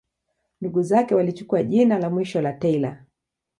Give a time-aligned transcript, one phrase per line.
[0.61, 2.97] Ndugu zake walichukua jina la mwisho la Taylor.